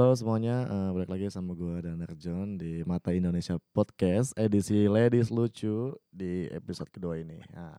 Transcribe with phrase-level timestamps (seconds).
[0.00, 5.28] Halo semuanya, uh, balik lagi sama gue dan John di Mata Indonesia Podcast edisi Ladies
[5.28, 7.36] Lucu di episode kedua ini.
[7.52, 7.76] Nah,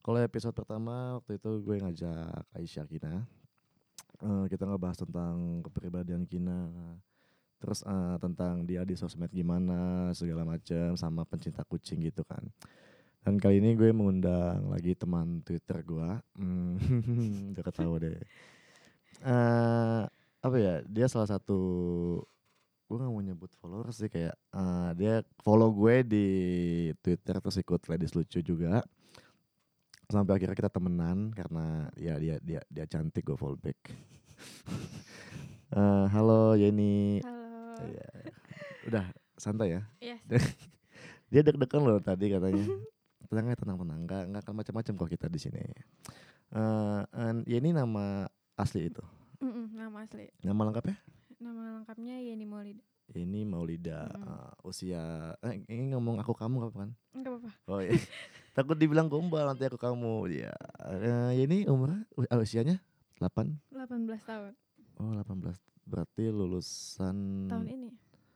[0.00, 3.28] kalau episode pertama waktu itu gue ngajak Aisyah Kina,
[4.24, 6.72] uh, kita ngebahas tentang kepribadian Kina,
[7.60, 12.40] terus uh, tentang dia di sosmed gimana segala macam sama pencinta kucing gitu kan.
[13.20, 16.08] Dan kali ini gue mengundang lagi teman Twitter gue,
[16.40, 18.16] hmm, udah ketawa deh.
[19.20, 21.58] Uh, apa ya dia salah satu
[22.88, 26.26] gue gak mau nyebut followers sih kayak uh, dia follow gue di
[27.04, 28.80] Twitter terus ikut ladies lucu juga.
[30.08, 33.76] Sampai akhirnya kita temenan karena ya dia dia dia cantik gue follow back.
[35.68, 37.20] Uh, halo Yeni.
[37.20, 37.84] Halo.
[37.92, 38.08] Ya.
[38.88, 39.04] udah
[39.36, 39.82] santai ya?
[40.16, 40.24] Yes.
[41.28, 42.64] dia deg-degan loh tadi katanya.
[43.28, 44.00] Tenang tenang tenang.
[44.08, 45.60] Nggak nggak akan macam-macam kok kita di sini.
[46.56, 47.04] Uh,
[47.44, 48.24] Yeni nama
[48.56, 49.04] asli itu
[49.38, 50.26] Mm -mm, nama asli.
[50.42, 50.96] Nama lengkapnya?
[51.38, 52.82] Nama lengkapnya Yeni Maulida.
[53.14, 54.10] Yeni Maulida.
[54.10, 55.02] Mm uh, usia
[55.46, 56.90] eh, ini ngomong aku kamu kapan?
[57.14, 57.50] Enggak apa-apa.
[57.70, 57.94] Oh iya.
[58.58, 60.26] Takut dibilang gombal nanti aku kamu.
[60.34, 60.54] Ya.
[60.82, 62.82] Uh, Yeni umur uh, usianya
[63.22, 63.46] 8?
[63.70, 64.52] 18 tahun.
[64.98, 65.54] Oh, 18.
[65.86, 67.90] Berarti lulusan tahun ini.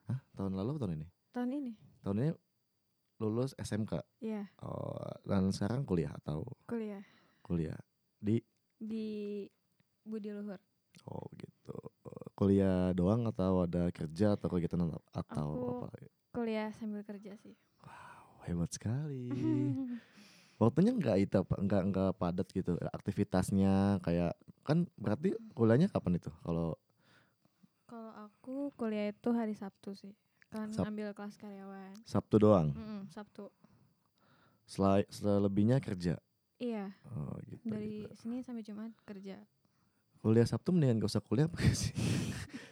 [0.06, 0.18] Hah?
[0.38, 1.06] Tahun lalu atau tahun ini?
[1.34, 1.72] Tahun ini.
[2.06, 2.30] Tahun ini
[3.18, 4.02] lulus SMK.
[4.22, 4.46] Iya.
[4.62, 6.46] Oh, dan sekarang kuliah atau?
[6.70, 7.02] Kuliah.
[7.42, 7.78] Kuliah
[8.22, 8.38] di
[8.78, 9.46] di
[10.06, 10.62] Budi Luhur.
[11.08, 11.76] Oh gitu.
[12.38, 15.86] Kuliah doang atau ada kerja atau kegiatan atau Aku apa?
[16.32, 17.54] Kuliah sambil kerja sih.
[17.82, 19.30] Wow, hebat sekali.
[20.62, 21.54] Waktunya enggak itu apa?
[21.58, 26.30] Enggak enggak padat gitu aktivitasnya kayak kan berarti kuliahnya kapan itu?
[26.46, 26.78] Kalau
[27.90, 30.14] Kalau aku kuliah itu hari Sabtu sih.
[30.48, 31.92] Kan Sab ambil kelas karyawan.
[32.06, 32.72] Sabtu doang.
[32.72, 33.50] Mm -mm, Sabtu.
[34.64, 36.16] Selai selebihnya kerja.
[36.62, 36.94] Iya.
[37.10, 37.68] Oh gitu.
[37.68, 38.16] Dari gitu.
[38.16, 39.36] Senin sampai Jumat kerja
[40.22, 41.90] kuliah Sabtu mendingan gak usah kuliah apa sih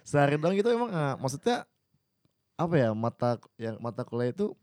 [0.07, 1.67] sehari doang gitu emang uh, maksudnya
[2.55, 4.55] apa ya mata yang mata kuliah itu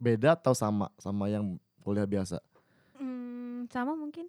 [0.00, 2.42] beda atau sama sama yang kuliah biasa?
[2.98, 4.26] Hmm, sama mungkin.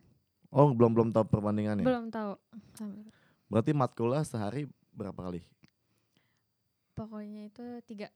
[0.51, 1.81] Oh belum belum tahu perbandingannya?
[1.81, 2.37] Belum tahu.
[2.75, 3.07] Sama.
[3.51, 5.41] berarti matkulnya sehari berapa kali?
[6.95, 8.07] Pokoknya itu tiga.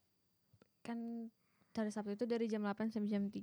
[0.85, 1.31] Kan
[1.75, 3.35] hari Sabtu itu dari jam 8 sampai jam 3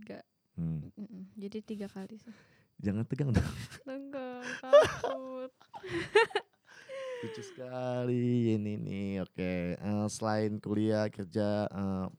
[0.56, 0.96] hmm.
[0.96, 2.32] Mm -mm, jadi tiga kali sih
[2.82, 3.46] jangan tegang dong
[3.88, 5.50] Enggak, takut.
[7.22, 9.22] Lucu sekali ini nih.
[9.22, 12.10] Oke, uh, selain kuliah kerja, uh,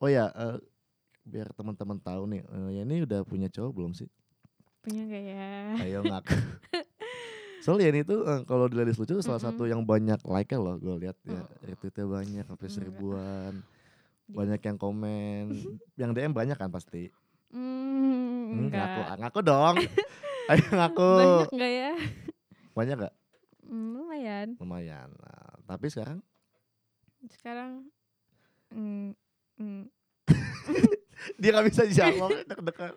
[0.00, 0.56] oh ya, uh,
[1.28, 4.08] biar teman-teman tahu nih, uh, ya ini udah punya cowok belum sih?
[4.80, 5.50] Punya gak ya?
[5.84, 6.36] Ayo ngaku.
[7.60, 9.44] Soalnya ini tuh uh, kalau di lucu salah mm -hmm.
[9.52, 11.46] satu yang banyak like loh, gue lihat ya, oh.
[11.66, 13.52] retweetnya banyak, sampai seribuan,
[14.30, 15.44] banyak yang komen,
[16.00, 17.12] yang DM banyak kan pasti.
[17.52, 18.25] Mm,
[18.64, 18.86] enggak.
[18.86, 19.76] ngaku, ngaku dong.
[20.50, 21.10] Ayo ngaku.
[21.18, 21.92] Banyak enggak ya?
[22.72, 23.14] Banyak gak?
[23.66, 24.48] Mm, lumayan.
[24.62, 25.08] Lumayan.
[25.10, 26.18] Nah, tapi sekarang?
[27.26, 27.90] Sekarang
[28.72, 29.10] mm,
[29.60, 29.82] mm.
[31.40, 32.94] dia nggak bisa jawab dekat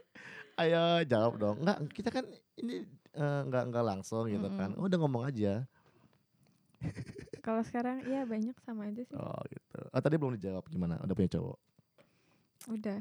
[0.59, 2.25] ayo jawab dong nggak kita kan
[2.59, 2.83] ini
[3.15, 4.59] uh, nggak nggak langsung gitu mm -hmm.
[4.59, 5.63] kan oh, udah ngomong aja
[7.45, 11.15] kalau sekarang ya banyak sama aja sih oh gitu oh tadi belum dijawab gimana udah
[11.15, 11.57] punya cowok
[12.75, 12.99] udah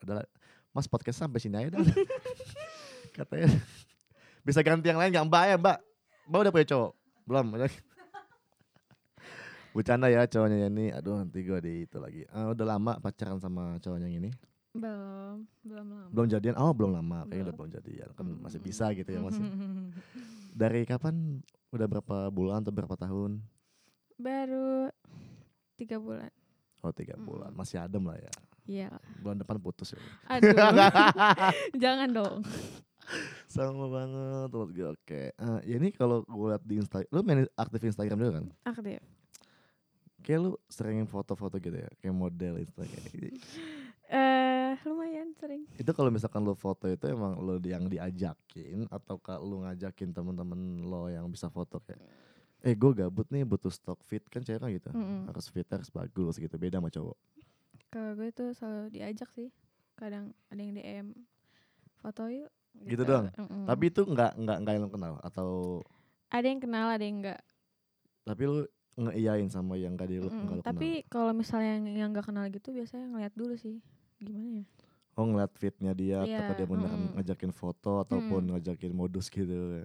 [0.00, 0.24] udah
[0.70, 1.82] mas podcast sampai sini aja dah.
[3.18, 3.50] Katanya.
[4.46, 5.78] Bisa ganti yang lain nggak mbak ya mbak?
[6.30, 6.92] Mbak udah punya cowok?
[7.26, 7.46] Belum
[9.70, 10.90] bercanda ya cowoknya ini.
[10.94, 12.26] Aduh nanti gue di itu lagi.
[12.30, 14.30] Uh, udah lama pacaran sama cowoknya yang ini?
[14.70, 16.08] Belum belum lama.
[16.14, 16.54] Belum jadian?
[16.58, 17.26] Oh belum lama.
[17.26, 17.70] Kayaknya udah belum.
[17.74, 18.08] jadian.
[18.14, 19.42] Kan masih bisa gitu ya masih
[20.60, 21.42] dari kapan?
[21.70, 23.42] Udah berapa bulan atau berapa tahun?
[24.18, 24.90] Baru
[25.78, 26.30] tiga bulan.
[26.82, 27.54] Oh tiga bulan.
[27.54, 28.30] Masih adem lah ya
[28.70, 28.88] Iya.
[29.18, 30.00] Bulan depan putus ya.
[30.30, 30.54] Aduh.
[31.82, 32.46] Jangan dong.
[33.50, 34.86] Sama banget menurut gue.
[34.86, 35.22] Oke.
[35.34, 38.46] Uh, ya ini kalau gue liat di Instagram, lu main aktif Instagram juga kan?
[38.70, 39.02] Aktif.
[40.22, 43.02] Kayak lu sering foto-foto gitu ya, kayak model Instagram.
[43.10, 45.64] Eh, uh, lumayan sering.
[45.74, 51.10] Itu kalau misalkan lu foto itu emang lu yang diajakin atau lu ngajakin temen-temen lo
[51.10, 51.98] yang bisa foto kayak
[52.60, 55.20] eh gue gabut nih butuh stock fit kan cewek kan gitu mm -hmm.
[55.32, 57.16] harus fit harus bagus gitu beda sama cowok
[57.90, 59.50] kalau gue tuh selalu diajak sih
[59.98, 61.06] kadang ada yang DM
[62.00, 62.48] foto yuk
[62.86, 63.64] gitu, gitu dong mm -mm.
[63.66, 65.50] tapi itu nggak nggak nggak yang kenal atau
[66.30, 67.40] ada yang kenal ada yang enggak
[68.24, 68.62] tapi lu
[69.00, 70.62] ngeiyain sama yang gak di lu mm -mm.
[70.64, 73.82] tapi kalau misalnya yang yang nggak kenal gitu biasanya ngeliat dulu sih
[74.22, 74.64] gimana ya
[75.18, 76.46] oh ngeliat fitnya dia yeah.
[76.46, 77.14] atau dia beneran mm -mm.
[77.20, 78.50] ngajakin foto ataupun mm.
[78.56, 79.82] ngajakin modus gitu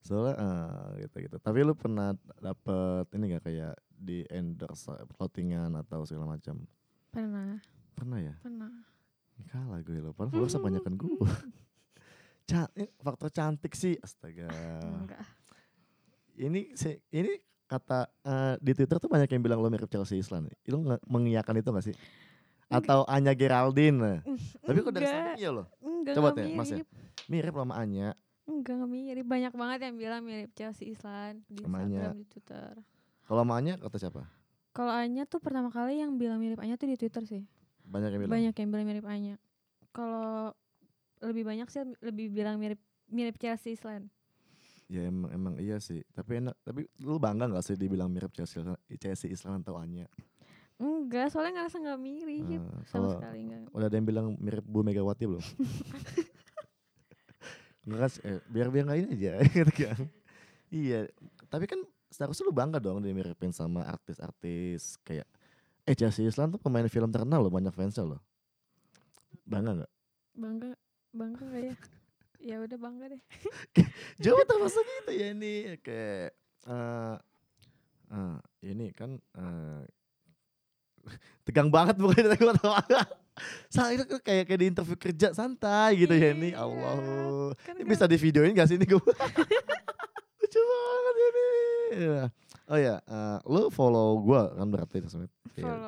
[0.00, 6.08] soalnya uh, gitu gitu tapi lu pernah dapet ini gak kayak di endorse clothingan atau
[6.08, 6.64] segala macam
[7.10, 7.58] pernah
[7.94, 8.72] pernah ya pernah
[9.50, 11.10] kalah gue lo padahal follower sebanyakan gue
[12.50, 12.66] Can
[12.98, 14.50] faktor cantik sih astaga
[14.82, 15.22] Enggak.
[16.34, 16.74] ini
[17.14, 17.32] ini
[17.70, 20.50] kata uh, di Twitter tuh banyak yang bilang lo mirip Chelsea Islan.
[20.66, 21.94] Lo mengiyakan itu gak sih?
[22.66, 24.26] Atau Anya Geraldine?
[24.66, 25.70] Tapi kok dari sana iya lo?
[25.78, 26.82] Enggak, Coba enggak teh, Mas ya.
[27.30, 27.54] mirip.
[27.54, 28.18] Sama Anya.
[28.50, 29.26] Enggak, enggak mirip.
[29.30, 31.62] Banyak banget yang bilang mirip Chelsea Islan di.
[31.62, 32.74] Instagram, di Twitter.
[33.30, 34.22] Kalau sama Anya kata siapa?
[34.70, 37.42] Kalau Anya tuh pertama kali yang bilang mirip Anya tuh di Twitter sih.
[37.86, 38.32] Banyak yang bilang.
[38.38, 39.34] Banyak yang bilang mirip Anya.
[39.90, 40.54] Kalau
[41.20, 42.78] lebih banyak sih lebih bilang mirip
[43.10, 44.06] mirip Chelsea Islan.
[44.86, 46.06] Ya emang emang iya sih.
[46.14, 46.54] Tapi enak.
[46.62, 48.62] Tapi lu bangga gak sih dibilang mirip Chelsea
[48.98, 50.06] Chelsea Islan atau Anya?
[50.80, 53.68] Enggak, soalnya ngerasa nggak mirip Eh, sama sekali enggak.
[53.68, 55.44] udah ada yang bilang mirip Bu Megawati belum?
[57.84, 60.00] Enggak eh, biar biar nggak ini aja, gitu kan.
[60.72, 61.04] Iya,
[61.52, 65.26] tapi kan seharusnya lu bangga dong dimiripin sama artis-artis kayak
[65.82, 68.20] eh Chelsea Islan tuh pemain film terkenal loh, banyak fansnya loh.
[69.42, 69.92] Bangga nggak?
[70.32, 70.70] Bangga,
[71.10, 71.74] bangga gak ya?
[72.40, 73.22] ya udah bangga deh.
[74.22, 76.32] Jauh termasuk gitu ya ini kayak
[76.66, 77.16] eh
[78.10, 79.82] eh, ini kan eh
[81.44, 83.08] tegang banget bukan tegang banget.
[83.68, 87.52] Sa- itu kayak kayak di interview kerja santai gitu ya ini Iya, Allah.
[87.60, 89.00] Kan Ini gak- bisa di videoin gak sih ini gue?
[90.40, 91.49] Lucu banget ini.
[92.66, 95.30] Oh ya, eh, lu follow gue kan berarti sosmed.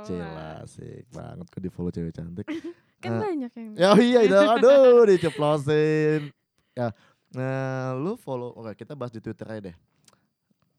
[0.03, 2.47] Cila, asik banget kok di follow cewek cantik.
[3.03, 6.35] kan eh, banyak yang Ya iya, itu aduh diceplosin.
[6.75, 6.91] Ya,
[7.31, 9.77] nah lu follow, oke kita bahas di Twitter aja deh.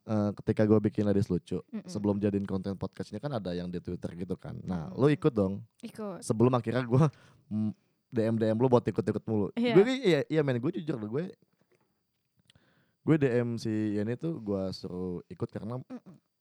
[0.03, 1.87] Eh, ketika gue bikin ladis lucu, Mm-mm.
[1.87, 4.59] sebelum jadiin konten podcastnya kan ada yang di Twitter gitu kan.
[4.59, 4.99] Nah, Mm.
[4.99, 5.63] lu ikut dong.
[5.79, 6.19] ikut.
[6.19, 7.03] Sebelum akhirnya gue
[8.11, 9.55] DM DM lu buat ikut-ikut mulu.
[9.55, 9.73] Iya.
[9.73, 11.31] Gue iya, iya men, gue jujur gue
[13.03, 15.79] gue DM si Yeni tuh gue suruh ikut karena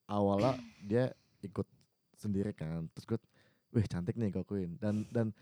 [0.07, 1.11] awalnya dia
[1.43, 1.67] ikut
[2.15, 2.87] sendiri kan.
[2.95, 3.19] Terus gue,
[3.75, 4.79] wih cantik nih gue akuin.
[4.79, 5.35] Dan dan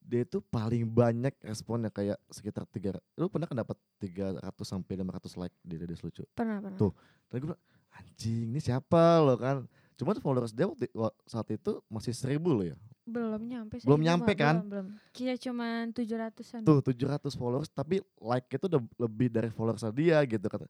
[0.00, 5.38] dia itu paling banyak responnya kayak sekitar tiga lu pernah kan dapat 300 sampai 500
[5.38, 6.78] like di Dedis lucu Pernah, pernah.
[6.80, 6.92] Tuh.
[7.28, 7.62] dan gue bilang
[7.94, 9.68] anjing ini siapa lo kan
[10.00, 13.84] cuma tuh followers dia waktu, wa- saat itu masih seribu loh ya Belum nyampe sih.
[13.84, 14.62] Belum Cuma- nyampe kan?
[14.62, 14.86] Belum, belum.
[15.10, 16.62] Kira cuman 700-an.
[16.62, 20.64] tuh 700 followers tapi like itu udah lebih dari followers dia gitu kata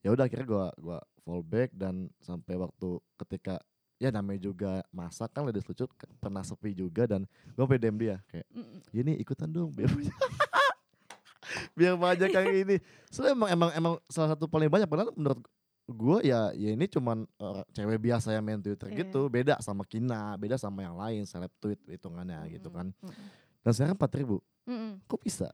[0.00, 3.60] ya udah akhirnya gua gua follow back dan sampai waktu ketika
[3.96, 5.86] ya namanya juga masak kan Dedis lucu
[6.18, 8.46] pernah sepi juga dan gue DM dia kayak
[8.90, 10.10] ya nih ikutan dong biar banyak
[11.76, 12.76] biar banyak yang ini
[13.06, 15.38] soalnya emang emang emang salah satu paling banyak padahal menurut
[15.84, 19.02] gue ya ya ini cuman orang cewek biasa yang main Twitter Iya.
[19.02, 23.26] gitu beda sama Kina beda sama yang lain seleb tweet hitungannya gitu kan Mm-mm.
[23.60, 25.02] dan sekarang 4000 ribu Mm-mm.
[25.04, 25.50] kok bisa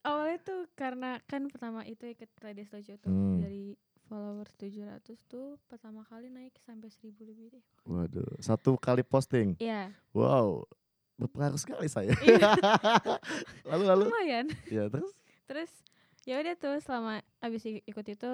[0.00, 3.42] Awalnya tuh karena kan pertama itu ikut Ladies Lucu tuh Hmm.
[3.42, 3.74] dari
[4.06, 7.64] followers 700 tuh pertama kali naik sampai 1000 lebih deh.
[7.84, 10.62] waduh satu kali posting Iya, wow
[11.16, 12.54] berpengaruh sekali saya Iya.
[13.68, 14.46] lalu lalu lumayan.
[14.66, 15.10] ya terus
[15.44, 15.70] Terus
[16.22, 18.30] ya udah tuh selama abis ikut itu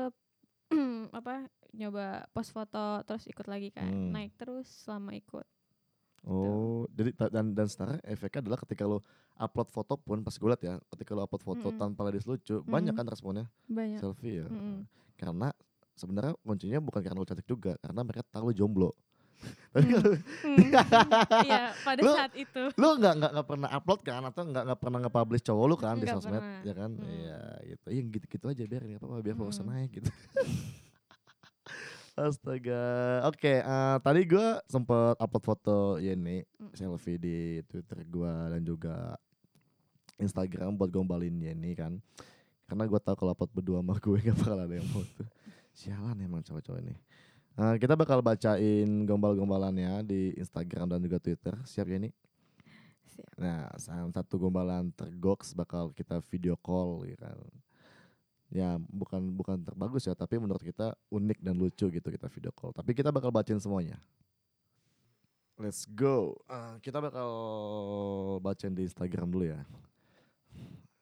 [1.19, 4.12] apa nyoba post foto terus ikut lagi kan Hmm.
[4.12, 5.44] naik terus selama ikut
[6.22, 9.02] Oh, jadi ta- dan dan sekarang efeknya adalah ketika lo
[9.34, 11.80] upload foto pun pas gue liat ya, ketika lo upload foto Mm-mm.
[11.82, 12.98] tanpa ladis lucu, banyak Mm-mm.
[13.02, 14.46] kan responnya banyak selfie ya.
[14.46, 14.86] Mm-mm.
[15.19, 15.50] Karena
[15.98, 18.90] sebenarnya kuncinya bukan karena lo cantik juga, karena mereka tahu lo jomblo.
[19.72, 19.94] Tapi Hmm.
[19.94, 20.58] kalau Hmm.
[21.42, 24.78] iya pada Lu- saat itu lo nggak nggak nggak pernah upload kan atau nggak nggak
[24.78, 26.60] pernah nge-publish cowok lo kan di Nggak sosmed, pernah.
[26.62, 26.90] ya kan?
[26.92, 27.08] Mm.
[27.08, 27.87] Iya gitu.
[27.88, 29.72] Iya gitu-gitu aja biar nggak apa-apa biar followersnya Mm.
[29.72, 30.11] naik gitu.
[32.14, 32.84] Astaga.
[33.25, 36.72] Oke, eh, tadi gue sempet upload foto Yeni Mm.
[36.72, 39.16] selfie di Twitter gue dan juga
[40.18, 41.96] Instagram buat gombalin Yeni kan.
[42.62, 45.28] Karena gue tahu kalau upload berdua sama gue gak bakal ada yang mau tuh.
[45.72, 46.92] Sialan emang cowok-cowok ini.
[47.52, 51.52] Eh, kita bakal bacain gombal-gombalannya di Instagram dan juga Twitter.
[51.68, 52.09] Siap Yeni?
[53.12, 53.32] Siap.
[53.37, 57.37] Nah, sa- satu gombalan tergoks bakal kita video call gitu kan.
[58.52, 62.73] Ya, bukan bukan terbagus ya, tapi menurut kita unik dan lucu gitu kita video call.
[62.73, 64.00] Tapi kita bakal bacain semuanya.
[65.61, 66.40] Let's go.
[66.49, 67.28] Ah, kita bakal
[68.40, 69.61] bacain di Instagram dulu ya.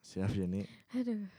[0.02, 0.66] Siap ya ini.
[0.90, 1.30] aduh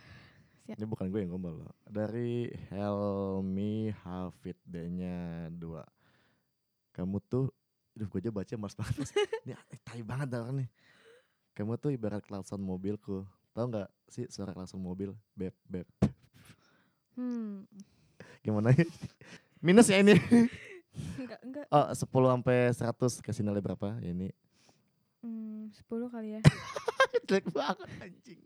[0.70, 1.74] Ini bukan gue yang gombal loh.
[1.90, 6.96] Dari Helmi Hafid D-nya 2.
[6.96, 7.50] Kamu tuh
[7.92, 9.12] Aduh gue aja baca males banget Mas.
[9.48, 10.70] Ini tai banget dah nih
[11.52, 15.12] Kamu tuh ibarat klakson mobilku Tahu nggak sih suara klakson mobil?
[15.36, 15.88] Beb, beb
[17.20, 17.68] hmm
[18.40, 18.88] Gimana ya?
[19.60, 20.16] Minus ya ini
[21.20, 24.32] enggak enggak Oh 10 sampai 100 kasih nilai berapa ya ini?
[25.20, 26.42] hmm, 10 kali ya
[27.28, 28.42] Jelek banget anjing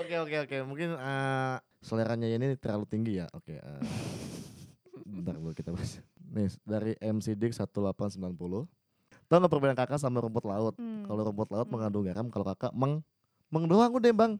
[0.00, 3.82] Oke oke oke mungkin eh, seleranya ini terlalu tinggi ya Oke eh,
[5.04, 6.00] Bentar dulu kita bahas
[6.32, 8.66] Nih dari MC Dik 1890
[9.28, 10.76] Tahu nggak perbedaan kakak sama rumput laut?
[10.76, 11.08] Hmm.
[11.08, 11.72] Kalau rumput laut Hmm.
[11.72, 13.00] mengandung garam, kalau kakak meng
[13.48, 14.32] meng doang udah bang.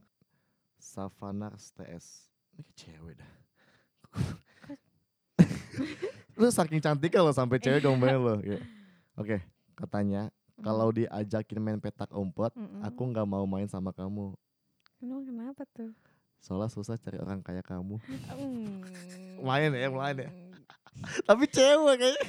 [0.77, 2.29] Savanars TS.
[2.61, 3.33] Ini cewek dah.
[6.41, 8.35] lu saking cantik lo sampai cewek gombalin lo.
[8.45, 8.63] Kayak,
[9.17, 9.37] Oke,
[9.77, 10.29] katanya
[10.61, 12.85] kalau diajakin main petak umpet, Mm-mm.
[12.85, 14.37] aku nggak mau main sama kamu.
[15.03, 15.91] Emang kenapa tuh?
[16.39, 17.99] Soalnya susah cari orang kayak kamu.
[18.31, 18.87] Hmm.
[19.43, 20.31] Main ya, main ya.
[21.27, 22.25] Tapi cewek kayaknya.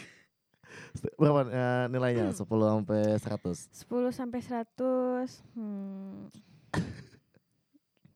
[1.21, 2.33] Berapa eh, nilainya?
[2.33, 3.77] 10 sampai 100.
[3.85, 5.53] 10 sampai 100.
[5.53, 6.33] Hmm.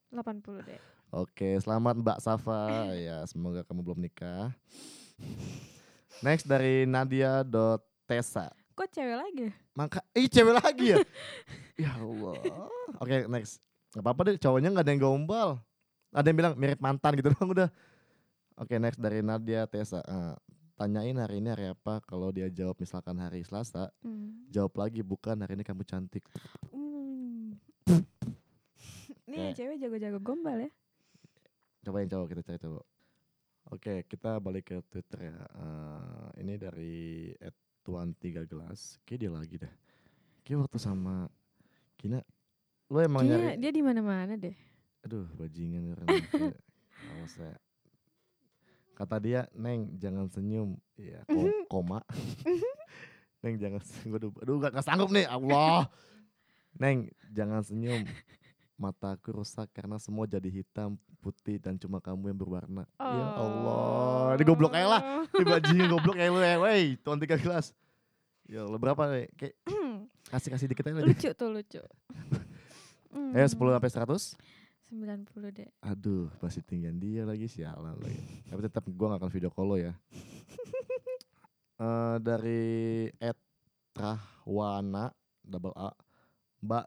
[0.10, 0.82] 80 deh.
[1.14, 2.90] Oke, selamat Mbak Safa.
[2.98, 4.50] ya, semoga kamu belum nikah.
[6.26, 8.50] Next dari Nadia.tesa.
[8.74, 9.48] Kok cewek lagi?
[9.78, 10.98] Maka, ih cewek lagi ya?
[11.78, 12.42] ya Allah.
[12.98, 13.62] Oke, next.
[13.98, 15.50] Gak apa-apa deh, cowoknya gak ada yang gombal.
[16.14, 17.70] Ada yang bilang mirip mantan gitu doang udah.
[18.62, 20.06] Oke, next dari Nadia Tesa.
[20.06, 20.36] Eh,
[20.78, 21.98] tanyain hari ini hari apa?
[22.06, 24.46] Kalau dia jawab misalkan hari Selasa, Hmm.
[24.54, 26.22] jawab lagi bukan hari ini kamu cantik.
[26.70, 27.58] Hmm.
[29.30, 30.70] Nih cewek jago-jago gombal ya.
[31.82, 32.86] Coba yang cowok kita cari cowok.
[33.68, 35.38] Oke, kita balik ke Twitter ya.
[35.42, 37.34] Eh, ini dari
[37.82, 39.02] Tuan Tiga Gelas.
[39.04, 39.74] Kayak dia lagi dah.
[40.46, 41.28] Kayak waktu sama
[41.98, 42.22] Kina.
[42.88, 44.56] Lo emang Kayaknya nyari dia di mana-mana deh.
[45.04, 46.08] Aduh, bajingan orang
[47.16, 47.56] awas ya.
[48.94, 50.74] Kata dia, Neng jangan senyum.
[50.98, 52.00] Iya, ko- koma.
[53.46, 54.14] Neng jangan senyum.
[54.18, 55.86] Aduh, aduh gak, gak sanggup nih, Allah.
[56.76, 58.08] Neng jangan senyum.
[58.78, 62.86] Mataku rusak karena semua jadi hitam, putih dan cuma kamu yang berwarna.
[62.98, 65.02] Ya Allah, ini goblok aja lah.
[65.34, 66.56] Ini bajingan goblok kayak lu ya.
[66.62, 67.74] Wey, tuan tiga gelas.
[68.46, 69.28] Ya Allah, berapa nih?
[69.34, 69.56] Kayak
[70.32, 71.82] kasih-kasih dikit aja lucu tuh lucu.
[73.10, 73.32] Hmm.
[73.34, 74.36] Eh, 10 sampai 100?
[74.88, 75.68] 90 deh.
[75.82, 78.24] Aduh, masih tinggian dia lagi sialan lagi.
[78.46, 79.94] Tapi tetap gua gak akan video call lo ya.
[81.78, 82.66] Eh dari
[83.22, 83.38] Ed
[83.94, 85.94] Rahwana double A
[86.58, 86.86] Mbak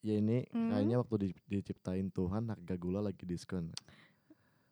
[0.00, 0.72] Yeni Hmm.
[0.72, 3.68] kayaknya waktu di- diciptain Tuhan harga gula lagi diskon.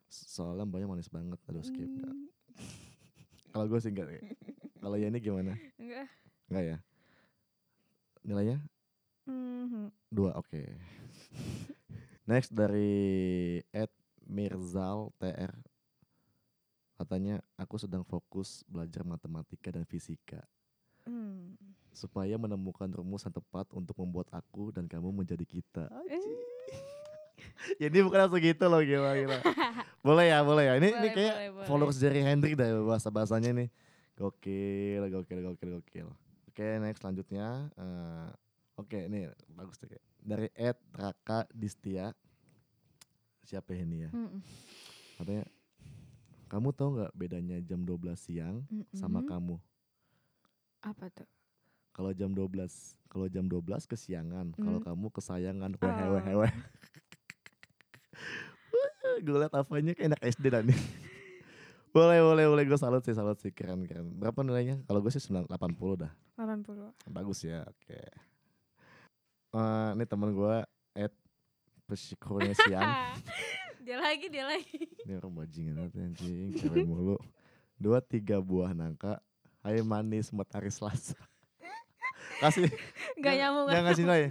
[0.09, 1.37] Soalnya mbaknya manis banget.
[1.45, 1.85] Aduh skip.
[1.85, 2.25] Hmm.
[3.53, 4.09] Kalau gue sih enggak.
[4.81, 5.53] Kalau Yeni gimana?
[5.77, 6.09] Enggak.
[6.49, 6.77] Enggak ya?
[8.23, 8.57] Nilainya?
[9.27, 9.91] Mhm.
[10.07, 10.63] Dua, oke.
[12.23, 12.97] Next dari
[13.69, 13.91] Ed
[14.23, 15.51] Mirzal TR.
[16.93, 20.41] Katanya aku sedang fokus belajar matematika dan fisika
[21.05, 21.53] Hmm.
[21.89, 25.87] supaya menemukan rumus yang tepat untuk membuat aku dan kamu menjadi kita.
[26.09, 26.19] Eh.
[27.81, 29.39] Jadi bukan langsung gitu loh gila gila.
[30.07, 30.73] boleh ya, boleh ya.
[30.75, 31.67] Ini ini Boleh, kayak boleh, boleh.
[31.69, 33.69] followers Jerry Hendrik dah bahasa bahasanya nih.
[34.17, 36.07] Gokil, gokil, gokil, gokil.
[36.49, 37.69] Oke, next selanjutnya.
[37.71, 38.29] eh,
[38.77, 39.87] Oke, ini bagus tuh.
[39.87, 40.05] kayak.
[40.17, 42.13] Dari Ed Raka Distia.
[43.41, 44.11] Siapa ya ini ya?
[44.11, 44.41] Mm-mm.
[45.15, 45.45] Katanya,
[46.47, 49.27] kamu tahu nggak bedanya jam 12 siang sama Mm-mm.
[49.27, 49.55] kamu?
[50.79, 51.27] apa tuh?
[51.89, 52.69] Kalau jam 12,
[53.07, 54.85] kalau jam 12 kesiangan, kalau Hmm.
[54.85, 55.73] kamu kesayangan.
[55.73, 55.81] Oh.
[55.89, 56.53] Weh, weh, weh.
[59.17, 60.77] gue liat apanya kayak anak SD dah nih.
[61.95, 62.63] boleh, boleh, boleh.
[62.63, 63.49] Gue salut sih, salut sih.
[63.49, 64.13] Keren, keren.
[64.13, 64.77] Berapa nilainya?
[64.85, 66.13] Kalau gue sih 9, 80 dah.
[66.37, 66.93] 80.
[67.09, 67.97] Bagus ya, oke.
[69.53, 70.55] Eh, ini temen gue,
[71.87, 73.15] Pesyukurnya siang.
[73.87, 74.75] dia lagi, dia lagi.
[75.07, 77.15] Ini orang bajingan anjing, cewek mulu.
[77.79, 79.23] Dua tiga buah nangka,
[79.63, 81.15] hai manis matahari selasa.
[82.43, 82.67] Kasih,
[83.23, 83.71] Gak nyambung.
[83.71, 84.23] Gak ngasih nilai.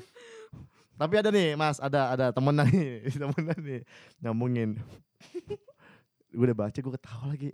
[1.00, 3.80] Tapi ada nih, Mas, ada ada temenan nih, temenan nih
[4.20, 4.70] nyambungin.
[6.28, 7.50] gue udah baca, gue ketawa lagi.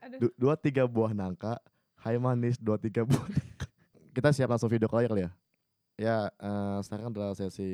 [0.00, 0.18] Aduh.
[0.24, 1.60] Du- dua tiga buah nangka,
[2.00, 3.28] hai manis dua tiga buah.
[4.16, 5.30] Kita siap langsung video call aja kali ya.
[5.98, 7.66] Ya, eh, sekarang adalah sesi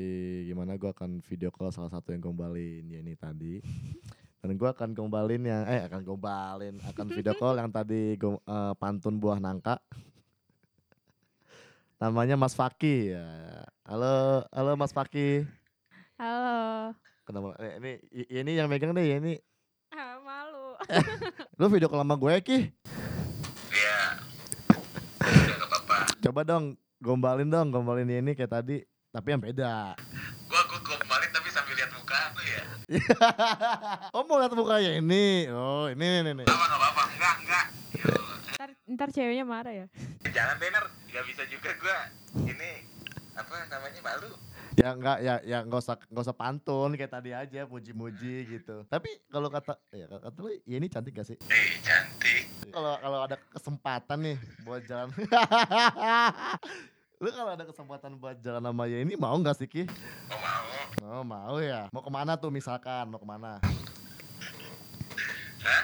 [0.49, 3.61] gimana gue akan video call salah satu yang gombalin ya ini tadi.
[4.41, 8.73] Dan gue akan gombalin yang eh akan gombalin akan video call yang tadi gom- eh,
[8.81, 9.77] pantun buah nangka.
[12.01, 13.29] Namanya Mas Faki ya.
[13.85, 15.45] Halo, halo Mas Faki.
[16.17, 16.57] Halo.
[17.29, 17.53] Kenapa?
[17.61, 17.91] eh, Ini
[18.41, 19.37] ini yang megang deh ya ini.
[19.93, 20.73] Ah, malu.
[21.61, 22.59] Lu video call sama gue Ki.
[23.69, 24.01] Iya.
[26.21, 26.73] Coba dong
[27.05, 28.81] gombalin dong, gombalin ini kayak tadi,
[29.13, 29.93] tapi yang beda.
[30.49, 32.63] Gua gua gombalin tapi sambil lihat muka lu ya.
[34.17, 35.45] oh mau lihat mukanya ini.
[35.53, 36.43] Oh, ini ini ini.
[36.49, 37.03] Apa gak apa-apa?
[37.13, 37.65] Enggak, enggak.
[37.93, 38.37] Ya Allah.
[38.57, 39.85] Ntar, ntar ceweknya marah ya.
[40.35, 41.99] Jangan Denner, gak bisa juga gua.
[42.41, 42.71] Ini
[43.37, 44.31] apa namanya malu.
[44.75, 48.83] Ya enggak ya ya enggak usah enggak usah pantun kayak tadi aja muji-muji gitu.
[48.89, 51.37] Tapi kalau kata ya kata lu ya ini cantik gak sih?
[51.47, 52.43] Eh, cantik.
[52.73, 55.13] Kalau kalau ada kesempatan nih buat jalan
[57.23, 59.87] Lu kalau ada kesempatan buat jalan sama ya ini mau gak sih Ki?
[60.27, 60.67] Oh mau.
[61.07, 61.87] Oh mau ya.
[61.95, 63.07] Mau ke mana tuh misalkan?
[63.07, 63.63] Mau ke mana?
[65.63, 65.83] Hah?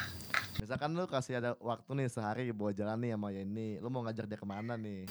[0.60, 4.28] Misalkan lu kasih ada waktu nih sehari buat jalan nih sama Yeni, lu mau ngajak
[4.28, 5.08] dia ke mana nih?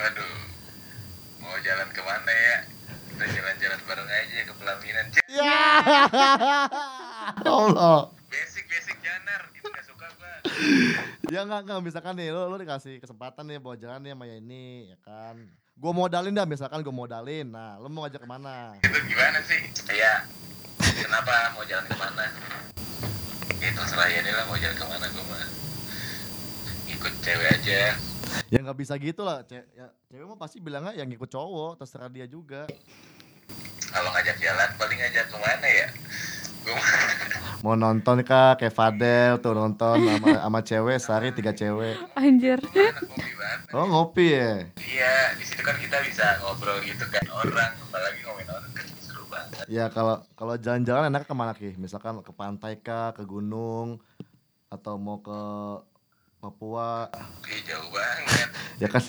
[0.00, 0.36] Aduh.
[1.44, 2.56] Mau jalan ke mana ya?
[3.12, 5.06] Kita jalan-jalan bareng aja ke pelaminan.
[7.36, 8.08] Ya Allah.
[8.30, 9.50] Basic basic janar.
[9.52, 10.34] Itu gak suka gua.
[11.26, 14.94] Ya enggak enggak misalkan nih lu lu dikasih kesempatan nih bawa jalan nih sama ini
[14.94, 15.36] ya kan.
[15.76, 17.46] Gua modalin dah misalkan gua modalin.
[17.52, 18.78] Nah, lu mau ngajak ke mana?
[18.80, 19.60] itu gimana sih
[19.92, 20.24] ya
[20.80, 22.24] kenapa mau jalan ke mana
[23.60, 25.44] ya terserah ya lah mau jalan ke mana gue mah
[26.88, 27.82] ikut cewek aja
[28.50, 29.42] Ya nggak bisa gitu lah.
[29.46, 32.66] Ce ya, cewek mah pasti bilangnya yang ngikut cowok, terserah dia juga.
[33.86, 35.88] kalau ngajak jalan paling ngajak ke mana ya
[36.66, 36.90] gue mah
[37.60, 41.96] Mau nonton kah kayak Fadel tuh nonton sama sama cewek sehari tiga cewek.
[42.14, 42.60] Anjir.
[42.62, 42.94] banget
[43.72, 44.62] Oh ngopi ya.
[44.78, 49.24] iya di situ kan kita bisa ngobrol gitu kan orang apalagi ngomongin orang kan seru
[49.26, 51.74] banget Ya kalau kalau jalan-jalan enak ke mana ki?
[51.76, 53.98] Misalkan ke pantai kah, ke gunung,
[54.68, 55.40] atau mau ke
[56.38, 57.10] Papua?
[57.44, 58.48] Ih, jauh banget
[58.82, 59.02] Ya kan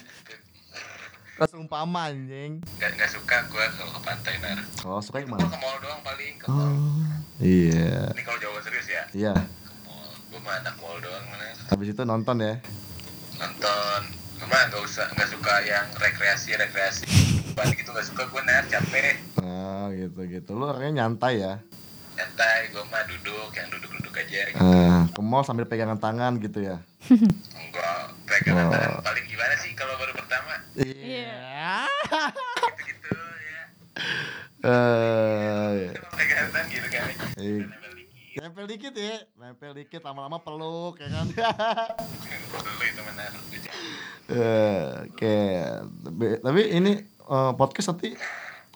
[1.37, 2.65] Kan umpama anjing.
[2.75, 5.45] nggak nggak suka gue kalau ke pantai nar Kalau suka yang gue mana?
[5.47, 7.05] ke mall doang paling ke mall Oh,
[7.39, 8.09] iya.
[8.09, 9.33] ini kalau jawaban serius ya Iya.
[9.83, 12.53] mall gue mah anak mall doang nar Habis itu nonton ya.
[13.35, 14.01] nonton
[14.35, 17.05] gue mah nggak usah nggak suka yang rekreasi rekreasi
[17.53, 20.49] balik gitu nggak suka gue nar capek Ah, gitu gitu.
[20.51, 21.53] Lu orangnya nyantai ya.
[22.13, 26.37] nyantai gue mah duduk yang duduk duduk aja gitu Ah, ke mall sambil pegangan tangan
[26.37, 26.81] gitu ya.
[27.53, 28.71] enggak pegangan Oh.
[28.71, 31.85] tangan paling gimana sih kalau baru pertama Iya.
[31.85, 33.13] gitu gitu
[33.43, 33.63] ya
[34.57, 35.93] Eh,
[36.73, 37.05] gitu kan
[38.37, 41.25] nempel dikit ya, nempel dikit lama-lama peluk ya kan.
[41.29, 43.31] dulu itu benar
[44.27, 45.37] Eh, Oke,
[46.03, 48.17] tapi, tapi ini eh, podcast nanti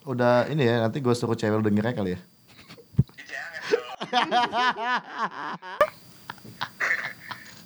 [0.06, 2.20] udah ini ya, nanti gue suruh cewek dengernya kali ya.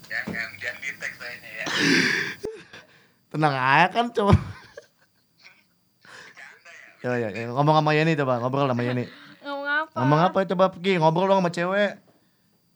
[0.10, 1.66] jangan jangan di kayaknya ya
[3.32, 4.36] Tenang aja kan coba.
[7.06, 9.06] Ya Ya, ya, ngomong sama Yeni coba, ngobrol sama Yeni.
[9.46, 9.94] Ngomong apa?
[10.02, 12.02] Ngomong apa coba pergi, ngobrol dong sama cewek.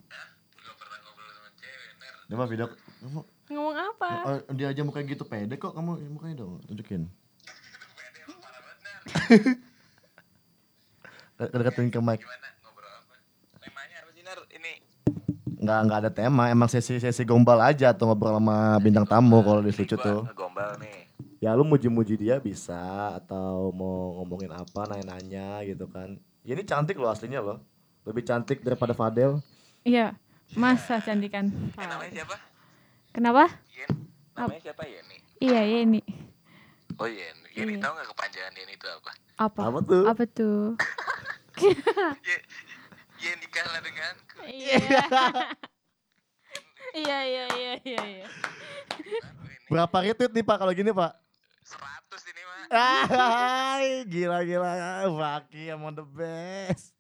[0.06, 2.68] Gak pernah ngobrol sama cewek ner Coba video.
[3.02, 4.10] Kamu, Ngomong apa?
[4.22, 7.10] oh, dia aja mukanya gitu pede kok, kamu mukanya dong, tunjukin.
[11.40, 12.20] Deketin ke mic.
[12.22, 13.16] gimana ngobrol apa
[13.58, 14.74] temanya apa sih ner ini
[15.60, 19.74] Nggak, nggak ada tema, emang sesi-sesi gombal aja tuh ngobrol sama bintang tamu kalau di
[19.74, 20.24] lucu tuh.
[20.38, 21.09] gombal nih
[21.40, 22.76] Ya lu muji-muji dia bisa
[23.16, 26.20] atau mau ngomongin apa nanya-nanya gitu kan.
[26.44, 27.64] Ya, ini cantik loh aslinya loh.
[28.04, 29.40] Lebih cantik daripada Fadel.
[29.82, 30.20] Iya.
[30.52, 31.48] Masa cantikan.
[31.78, 32.36] eh, namanya siapa
[33.10, 33.46] Kenapa?
[33.70, 33.92] Yen
[34.34, 36.02] namanya siapa Yeni Iya, ini.
[36.98, 37.86] oh Yen Yeni Iya.
[37.86, 39.62] tahu nggak kepanjangan Yeni itu apa Apa?
[39.64, 40.04] Apa tuh?
[40.06, 40.62] Apa tuh?
[42.26, 42.46] Ye-
[43.20, 44.76] Yen nikahlah denganku Iya.
[46.92, 48.28] Iya, iya, iya, iya, iya.
[49.68, 51.14] Berapa retweet nih Pak kalau gini Pak?
[51.62, 51.78] 100
[52.26, 52.59] ini mah Hai,
[54.14, 54.72] gila gila.
[55.10, 56.94] Faki emang the best.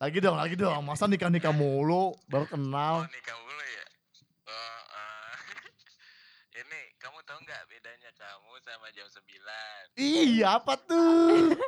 [0.00, 0.84] Lagi dong, lagi dong.
[0.84, 2.96] Masa nikah-nikah mulu baru oh kenal.
[3.08, 3.84] nikah mulu ya
[4.48, 5.32] oh eh.
[6.64, 9.20] ini kamu tahu nggak bedanya kamu sama jam 9
[9.94, 11.54] Iya, apa tuh?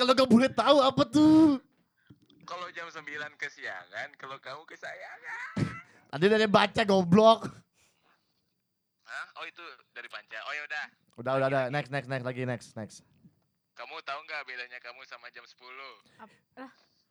[0.00, 1.60] Kalau gak boleh tahu apa tuh?
[2.50, 3.06] kalau jam 9
[3.38, 5.70] kesiangan kalau kamu kesayangan
[6.10, 7.46] Tadi dari baca goblok.
[9.06, 9.26] Hah?
[9.38, 9.62] oh itu
[9.94, 10.84] dari panca oh ya udah
[11.20, 11.64] Udah, udah, udah.
[11.68, 12.96] Next, next, next lagi, next, next.
[13.76, 15.56] kamu tahu nggak bedanya kamu sama jam 10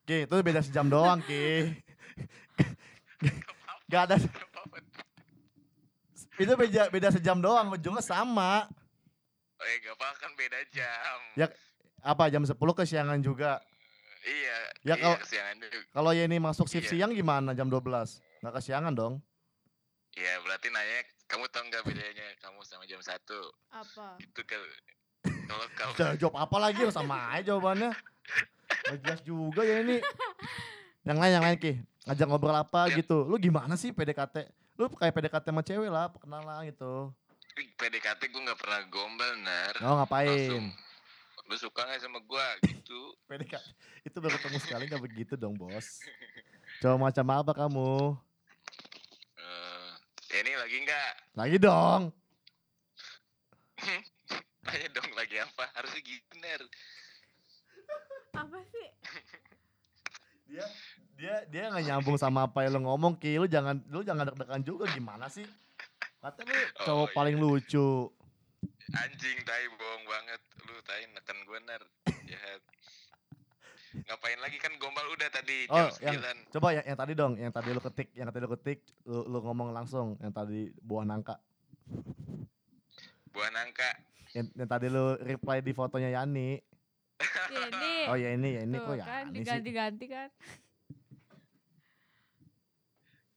[0.05, 1.73] Ki, itu beda sejam doang, Ki.
[3.89, 4.15] Gak ada,
[6.37, 8.69] itu beda, beda sejam doang, ujungnya sama.
[9.59, 11.17] Oh ya gak apa kan beda jam.
[11.33, 11.47] Ya,
[11.99, 13.59] Apa, jam 10 kesiangan juga.
[14.23, 14.57] Iya.
[14.87, 15.77] Ya, iya, kalau- kesiangan juga.
[15.91, 17.03] Kalau Yeni masuk shift Iya.
[17.03, 18.21] siang gimana jam 12?
[18.39, 19.19] Gak kesiangan dong.
[20.49, 23.13] Berarti nanya kamu tahu nggak bedanya kamu sama jam 1
[23.69, 24.17] Apa?
[24.17, 24.65] Itu kalau
[25.45, 27.93] kalau kamu Jangan jawab apa lagi, oh, sama aja jawabannya.
[28.89, 30.01] Gak jelas juga ya ini.
[31.05, 31.73] Yang lain, yang lain Ki.
[32.09, 32.97] Ngajak ngobrol apa Ya.
[32.97, 33.29] gitu.
[33.29, 34.49] Lu gimana sih PDKT?
[34.73, 37.13] Lu kayak PDKT sama cewek lah, perkenalan gitu.
[37.53, 39.73] PDKT gue nggak pernah gombal nar.
[39.85, 40.33] Oh ngapain?
[40.33, 40.65] Langsung.
[41.45, 43.13] Lu suka nggak sama gua gitu?
[43.29, 43.61] PDKT.
[44.01, 46.01] Itu baru ketemu sekali gak begitu dong bos.
[46.81, 48.17] Coba macam apa kamu?
[50.39, 51.11] Ini lagi nggak?
[51.35, 52.01] Lagi dong.
[54.63, 55.63] Tanya dong lagi apa?
[55.75, 56.61] Harusnya gitu nar.
[58.37, 58.87] Apa sih?
[60.47, 60.65] Dia
[61.19, 63.35] dia dia nggak nyambung sama apa yang lu ngomong Ki.
[63.35, 65.43] Lu jangan lu jangan deg-degan juga gimana sih?
[66.19, 67.15] Katanya lu Oh, cowok iya.
[67.15, 67.89] paling lucu.
[68.89, 70.41] Anjing tai bohong banget.
[70.65, 71.81] Lu tai neken gue nar.
[72.25, 72.61] Jahat.
[73.89, 76.53] Ngapain lagi kan gombal udah tadi Oh, jam yang- 9.
[76.53, 79.39] Coba yang, yang tadi dong, yang tadi lu ketik, yang tadi lu ketik, lu, lu
[79.39, 81.41] ngomong langsung, yang tadi buah nangka.
[83.29, 83.89] Buah nangka.
[84.31, 86.61] Yang, yang tadi lu reply di fotonya Yani.
[87.49, 87.95] Ya ini.
[88.05, 89.37] Oh ya ini, ya ini Tuh kok kan Yani sih.
[89.41, 90.29] diganti-ganti kan.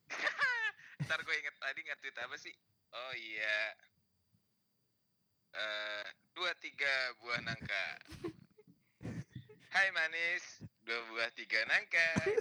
[1.03, 2.55] ntar gue inget tadi nge-tweet apa sih
[2.93, 3.59] oh iya
[5.53, 6.89] eh dua tiga
[7.19, 7.85] buah nangka
[9.73, 12.09] Hai manis dua buah tiga nangka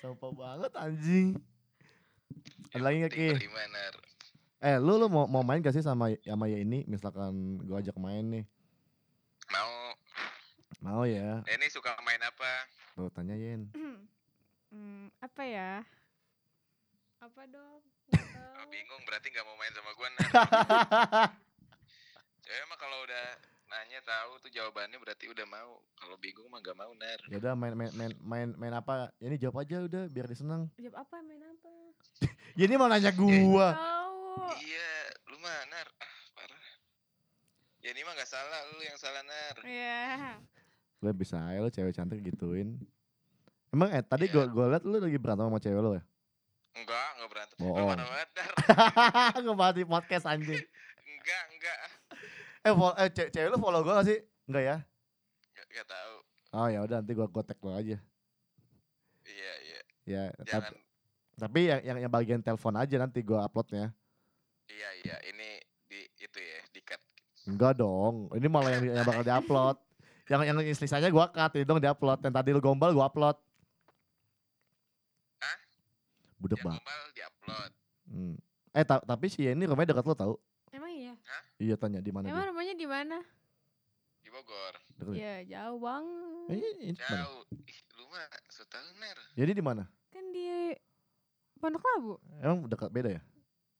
[0.00, 1.36] Sampah banget anjing.
[2.72, 3.36] Ada lagi Ki?
[3.36, 3.94] Nar
[4.64, 8.00] Eh lu lu mau mau main gak sih sama sama ya ini misalkan gua ajak
[8.00, 8.44] main nih.
[9.52, 9.92] mau
[10.80, 11.44] Mau ya?
[11.44, 12.48] eh, ini suka main apa
[12.96, 13.68] Tuh tanyain.
[14.66, 15.72] Hmm, apa ya?
[17.22, 17.80] Apa dong?
[18.12, 20.26] Oh, bingung berarti nggak mau main sama gue nar
[22.44, 23.26] cewek mah kalau udah
[23.76, 27.52] nanya tahu tuh jawabannya berarti udah mau kalau bingung mah gak mau nar ya udah
[27.52, 29.12] main main main main main apa?
[29.16, 30.72] Ya ini jawab aja udah biar dia seneng.
[30.74, 31.16] Jawab apa?
[31.20, 31.70] Main apa?
[32.56, 33.68] Ya ini mau nanya gua.
[33.70, 34.48] Tahu.
[34.60, 34.90] iya
[35.26, 36.64] lu mah nar ah parah
[37.78, 40.40] ya ini mah nggak salah lu yang salah nar Iya.
[40.98, 42.80] Lu bisa aja lu cewek cantik gituin.
[43.68, 44.32] Emang eh tadi Iya.
[44.32, 46.04] gua gua liat lu lagi berantem sama cewek lu ya?
[46.74, 47.88] enggak enggak berantem lu Bohong.
[47.88, 48.28] mana banget
[49.76, 50.60] di podcast anjing.
[51.12, 51.78] enggak enggak
[52.66, 54.18] Eh, fol- eh ce- cewek lu follow gua gak sih?
[54.44, 54.76] Enggak ya?
[55.54, 56.14] enggak, tahu
[56.52, 57.96] Oh ya udah nanti gua gua tag lu aja.
[59.24, 60.72] iya iya Ya, tapi, jangan
[61.36, 63.90] tapi yang, yang yang bagian telepon aja nanti gua uploadnya.
[64.66, 66.98] iya iya ini di itu ya di cut
[67.44, 69.76] Enggak dong, ini malah yang, yang bakal diupload.
[70.26, 72.18] Yang yang istri saya gua cut, ini dong diupload.
[72.18, 73.38] Yang tadi lu gombal gua upload.
[75.38, 75.56] Hah?
[76.36, 76.82] Budek banget.
[76.82, 77.70] gombal diupload
[78.06, 78.34] Hmm.
[78.70, 80.34] Eh ta- tapi si ini rumahnya dekat lu tau?
[81.56, 81.72] Iya?
[81.72, 82.50] Iya tanya di mana Emang dia?
[82.52, 83.18] rumahnya di mana?
[84.26, 85.22] di Bogor Dekat ya?
[85.22, 86.06] Ya jauh bang.
[86.50, 87.40] Eh, jauh
[87.70, 88.26] ih lu mah
[89.38, 89.86] Jadi di mana?
[90.10, 90.74] Kan di
[91.56, 92.12] Pondok Labu.
[92.42, 93.22] Emang dekat beda ya?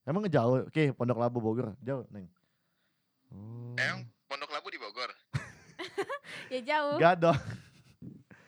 [0.07, 0.63] Emang jauh?
[0.65, 1.75] Oke, Pondok Labu Bogor.
[1.83, 2.31] Jauh, Neng.
[3.35, 3.75] Oh.
[3.75, 5.11] emang Pondok Labu di Bogor
[6.55, 6.97] Ya jauh.
[6.97, 7.39] Enggak dong.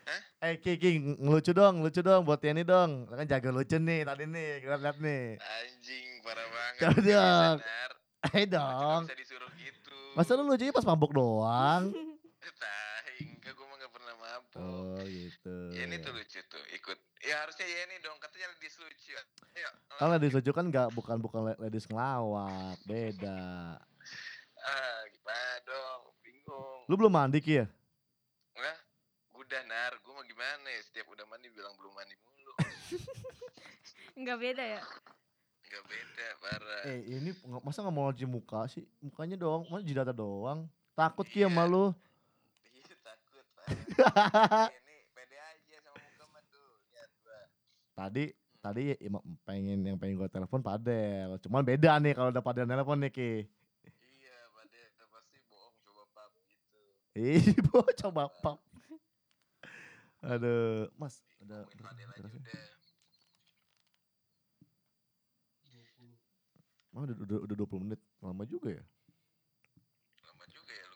[0.07, 0.21] Hah?
[0.49, 3.05] Eh Ki, Ki, ngelucu dong, lucu dong buat Tiani dong.
[3.11, 5.35] Kan jago lucu nih tadi nih, kita lihat nih.
[5.37, 7.57] anjing parah banget Coba dong.
[8.19, 9.07] Eh dong.
[9.07, 11.91] bisa disuruh gitu Masa lu lucunya pas mabuk doang?
[12.59, 15.55] Tai, enggak gue mah gak pernah mabuk Oh gitu.
[15.75, 16.97] Ya ini tuh lucu tuh, ikut.
[17.23, 19.15] Ya harusnya ya ini dong, katanya ladies lucu.
[19.55, 19.69] Ayo.
[19.95, 23.79] Kan ladies lucu kan nggak bukan bukan la- ladies ngelawak, beda.
[24.59, 26.01] Ah, gimana dong?
[26.19, 26.79] Bingung.
[26.91, 27.67] Lu belum mandi Ki ya?
[28.55, 28.77] Enggak,
[29.35, 30.81] udah nar, gue mau gimana ya?
[30.83, 32.51] Setiap udah mandi bilang belum mandi mulu.
[34.19, 34.81] Enggak beda ya?
[35.69, 36.81] Enggak beda, parah.
[36.83, 37.29] Eh ini
[37.61, 38.81] masa nggak mau cuci muka sih?
[38.99, 40.65] Mukanya doang, masa jidatnya doang.
[40.91, 41.69] Takut Ki sama Iya.
[41.69, 41.85] lu.
[42.65, 43.45] Iya takut,
[44.73, 46.69] ini pede aja sama muka mah tuh.
[46.89, 47.39] Lihat gua.
[47.93, 48.23] tadi
[48.59, 51.37] tadi ima- pengen yang pengen gue telepon Padel.
[51.39, 53.31] Cuman beda nih kalau udah Padel telepon nih Ki.
[53.85, 56.81] Iya, pada pasti bohong coba pap gitu.
[57.13, 58.57] Ih, bo coba pap.
[60.19, 62.78] Aduh, Mas, udah Fadel aja udah.
[66.99, 67.99] Oh, udah, udah, udah 20 menit.
[68.19, 68.83] Lama juga ya.
[70.27, 70.95] Lama juga ya lu.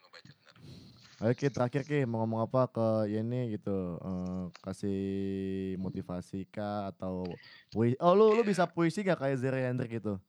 [1.23, 3.95] Ayo Ki, terakhir Ki, mau ngomong apa ke Yeni gitu.
[4.03, 4.99] eh, kasih
[5.79, 7.23] motivasi kah atau
[7.71, 7.95] puisi.
[8.03, 8.51] Oh, lu lu Iya.
[8.51, 10.19] bisa puisi gak kayak Zeri Hendrik gitu?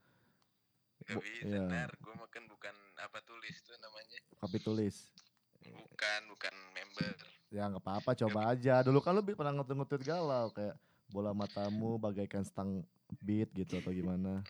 [1.11, 1.67] Gak bisa iya.
[1.67, 4.19] nar, gue makan bukan apa tulis tuh namanya.
[4.39, 5.11] Kopi tulis.
[5.67, 7.15] Bukan, bukan member.
[7.51, 8.79] Ya nggak apa-apa, coba aja.
[8.87, 10.79] Dulu kan lu pernah ngetut-ngetut galau kayak
[11.11, 12.87] bola matamu bagaikan stang
[13.19, 14.47] beat gitu atau gimana.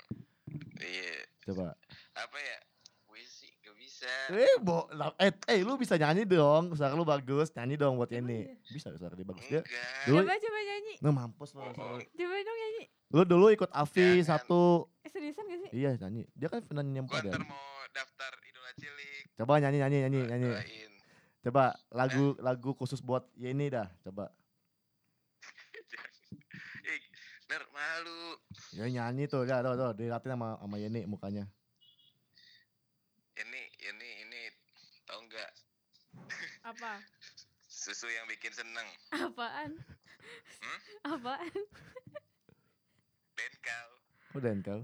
[0.77, 1.75] Iya, Coba.
[2.15, 2.59] apa ya?
[3.05, 4.11] Puisi gak bisa.
[4.29, 6.75] Eh, bo, eh, eh, lu bisa nyanyi dong.
[6.75, 8.43] Suara lu bagus, nyanyi dong buat Yeni.
[8.45, 8.55] iya?
[8.67, 9.63] Bisa suara dia bagus dia.
[10.05, 10.95] Dulu, Coba coba nyanyi.
[10.99, 11.63] nah mampus lu.
[11.63, 11.71] Lu.
[12.03, 12.85] Coba dong nyanyi.
[13.09, 14.27] Lu dulu ikut Avi Jangan.
[14.43, 14.91] satu.
[15.01, 15.71] Eh seriusan gak sih?
[15.73, 16.27] Iya nyanyi.
[16.35, 17.31] Dia kan yang Gue pada.
[17.31, 19.23] ntar mau daftar idola cilik.
[19.37, 20.49] Coba nyanyi nyanyi nyanyi nyanyi.
[20.51, 20.93] Doain.
[21.45, 23.87] Coba lagu lagu khusus buat Yeni dah.
[24.03, 24.33] Coba.
[26.85, 27.03] Ih,
[27.47, 28.34] Nar malu.
[28.75, 31.47] Ya nyanyi tuh, ya tuh, tuh, diliatin sama sama Yeni mukanya.
[33.39, 34.43] Ini, ini, ini.
[35.07, 35.51] Tau nggak?
[36.67, 36.99] Apa?
[37.71, 38.89] Susu yang bikin seneng.
[39.15, 39.79] Apaan?
[40.59, 40.81] Hmm?
[41.07, 41.55] Apaan?
[43.39, 43.89] Benkau.
[44.43, 44.83] Udah kau.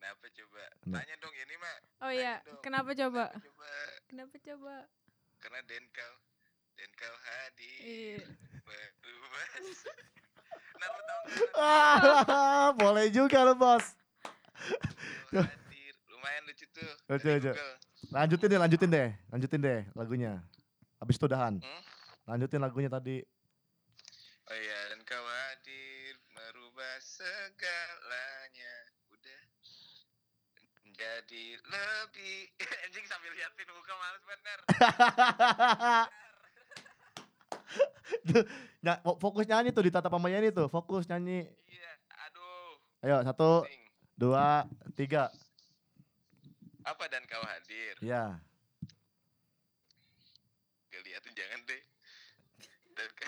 [0.00, 0.64] Kenapa coba?
[0.80, 1.76] Tanya dong ini mah.
[2.08, 2.60] Oh iya, dong.
[2.64, 3.36] kenapa coba?
[3.36, 3.68] Kenapa coba?
[4.08, 4.74] Kenapa coba?
[5.44, 6.14] Karena Denkau.
[6.72, 7.80] Denkau hadir.
[7.84, 8.24] Iya.
[10.80, 11.20] Nah, lu tau?
[11.58, 13.84] Ah, boleh juga lu bos.
[16.10, 16.92] Lumayan lucu tuh.
[17.10, 17.52] Lucu, lucu.
[18.12, 20.32] Lanjutin deh, lanjutin deh, lanjutin deh lagunya.
[21.00, 21.58] Habis itu udahan.
[21.58, 21.82] Hmm?
[22.28, 23.20] Lanjutin lagunya tadi.
[24.44, 28.74] Oh iya, dan kau hadir merubah segalanya.
[29.08, 29.40] Udah
[30.84, 32.52] menjadi lebih
[32.84, 34.58] anjing sambil liatin muka males bener.
[39.04, 41.48] Fo- fokus nyanyi tuh di tatap sama Yeni tuh, fokus nyanyi.
[41.68, 41.92] Iya,
[42.28, 42.72] aduh.
[43.00, 43.80] Ayo, satu, Sing.
[44.16, 45.32] dua, tiga.
[46.84, 47.96] Apa dan kau hadir?
[48.04, 48.36] Ya.
[50.92, 51.82] Kelihatan jangan deh.
[52.94, 53.08] Dan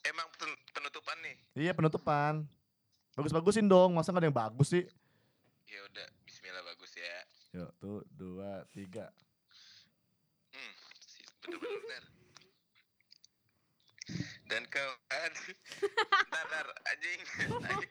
[0.00, 1.36] Emang pen- penutupan nih.
[1.52, 2.48] Iya penutupan.
[3.12, 4.88] Bagus-bagusin dong, masa nggak ada yang bagus sih?
[5.68, 7.16] Ya udah, bismillah bagus ya.
[7.60, 9.12] Yuk, tuh, dua, tiga.
[11.48, 12.04] Bener.
[14.50, 15.54] Dan kau hadir.
[16.26, 17.20] Ntar, ntar, anjing.
[17.64, 17.90] anjing.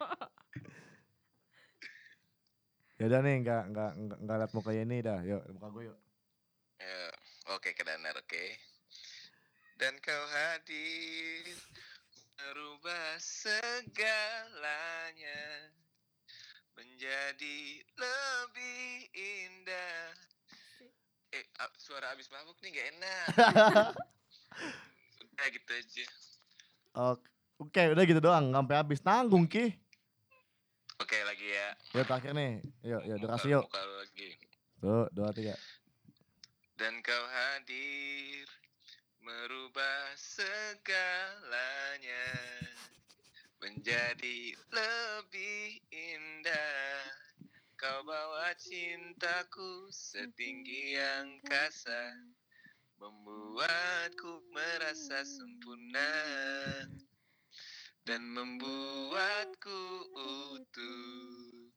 [3.00, 5.24] Ya udah nih, nggak nggak nggak liat muka Yeni dah.
[5.24, 5.96] Yuk, muka gue yuk.
[6.76, 7.08] Ya,
[7.56, 8.44] oke ke danar, oke.
[9.80, 11.48] Dan kau hadir
[12.36, 14.20] merubah segalanya
[16.76, 20.29] menjadi lebih indah.
[21.30, 21.46] Eh,
[21.78, 23.26] suara abis mabuk nih gak enak.
[25.22, 26.06] Udah gitu aja.
[26.90, 29.76] Oke, Oke, udah gitu doang, sampai habis nanggung ki.
[30.96, 31.76] Oke lagi ya.
[31.92, 33.68] Yuk terakhir nih, yuk, yuk durasi yuk.
[33.68, 34.32] lagi.
[34.80, 35.52] Tuh, dua, tiga.
[36.80, 38.48] Dan kau hadir
[39.20, 42.24] merubah segalanya
[43.60, 47.04] menjadi lebih indah.
[47.80, 52.12] Kau bawa cintaku setinggi angkasa,
[53.00, 56.12] membuatku merasa sempurna
[58.04, 61.72] dan membuatku utuh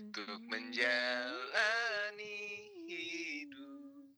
[0.00, 2.40] untuk menjalani
[2.88, 4.16] hidup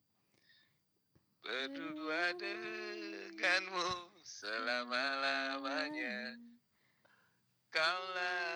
[1.42, 6.38] berdua denganmu selama-lamanya.
[7.74, 8.53] Kaulah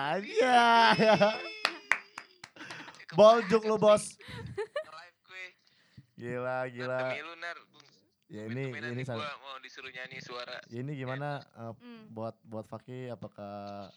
[0.00, 0.58] Aja.
[3.12, 4.16] Boljuk lu, Bos.
[4.16, 5.46] Live gue.
[6.16, 6.98] Gila, gila.
[7.06, 7.58] Demi lu, Nar.
[8.30, 10.54] Ya ini Temen-temenan ini gua mau disuruh nyanyi suara.
[10.70, 12.06] ya ini gimana eh, Hmm.
[12.08, 13.90] buat buat Faki apakah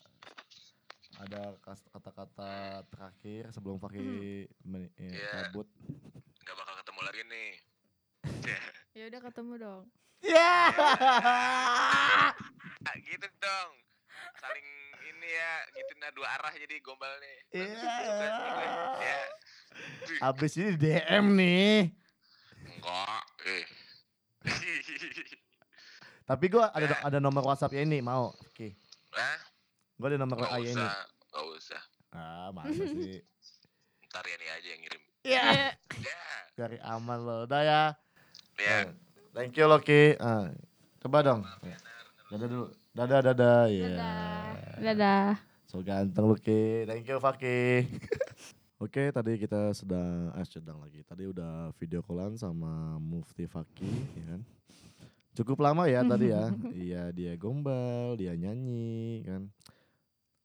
[1.15, 2.51] ada kata-kata
[2.89, 4.01] terakhir sebelum Faki
[4.65, 5.69] men- eh, cabut?
[6.41, 7.49] Gak bakal ketemu lagi nih.
[8.97, 9.83] Ya udah ketemu dong.
[10.19, 10.69] Ya.
[12.83, 13.71] Ah, gitu dong.
[14.35, 14.65] Saling
[15.23, 17.37] ini ya, gitu nah dua arah jadi gombal nih.
[17.63, 17.95] Iya.
[18.99, 19.19] Ya.
[20.19, 21.95] Abis ini DM nih.
[22.67, 23.65] Enggak, eh.
[26.29, 28.35] Tapi gua ada ada nomor WhatsApp ya ini mau.
[28.35, 28.75] Oke.
[29.15, 29.39] Hah?
[29.95, 30.75] Gua ada nomor ya ini.
[31.31, 31.83] gak usah.
[32.11, 33.23] Ah, masa sih?
[34.11, 35.01] Ntar ya nih aja yang ngirim.
[35.23, 35.43] Ya.
[35.47, 35.67] Iya.
[36.03, 36.19] Ya,
[36.59, 37.47] Cari aman lo.
[37.47, 37.83] Udah ya.
[38.59, 38.77] ya.
[38.83, 38.85] Eh,
[39.31, 40.19] Thank you Loki.
[40.19, 40.51] Ah,
[40.99, 41.41] coba dong.
[42.27, 42.82] Dadah dulu.
[42.93, 43.89] Dadah dadah ya.
[43.89, 44.53] Dadah.
[44.77, 45.29] Dadah.
[45.65, 46.85] So ganteng Luki.
[46.85, 47.89] Thank you Faki.
[48.85, 51.01] Oke, tadi kita sedang eh sedang lagi.
[51.01, 54.41] Tadi udah video callan sama Mufti Faki, ya kan.
[55.33, 56.53] Cukup lama ya tadi ya.
[56.85, 59.49] Iya, dia gombal, dia nyanyi kan.